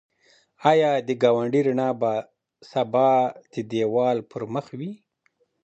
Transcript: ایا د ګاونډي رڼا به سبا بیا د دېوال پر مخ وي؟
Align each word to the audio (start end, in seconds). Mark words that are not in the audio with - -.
ایا 0.71 0.91
د 1.07 1.09
ګاونډي 1.21 1.61
رڼا 1.67 1.89
به 2.01 2.13
سبا 2.71 3.09
بیا 3.33 3.33
د 3.53 3.55
دېوال 3.71 4.17
پر 4.31 4.43
مخ 4.53 4.65
وي؟ 4.79 4.91